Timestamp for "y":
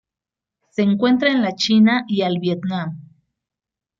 2.07-2.23